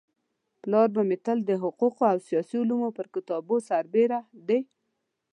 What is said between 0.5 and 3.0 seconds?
پلار به مي تل د حقوقو او سياسي علومو